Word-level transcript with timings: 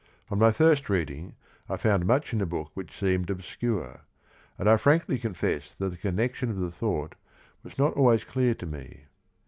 On 0.31 0.39
my 0.39 0.51
first 0.51 0.89
reading, 0.89 1.35
I 1.69 1.77
found 1.77 2.07
much 2.07 2.33
in 2.33 2.39
the 2.39 2.47
book 2.47 2.71
which 2.73 2.97
seemed 2.97 3.29
obscure, 3.29 4.01
and 4.57 4.67
I 4.67 4.75
frankly 4.77 5.19
confess 5.19 5.75
that 5.75 5.89
the 5.89 5.95
connec 6.11 6.33
tion 6.33 6.49
of 6.49 6.57
the 6.57 6.71
thought 6.71 7.13
was 7.61 7.77
not 7.77 7.93
always 7.93 8.23
clear 8.23 8.55
to 8.55 8.65
me. 8.65 9.01